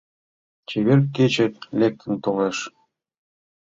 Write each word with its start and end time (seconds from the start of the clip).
Чевер 0.67 0.99
кечет 1.15 1.53
лектын 1.79 2.13
толеш 2.23 2.57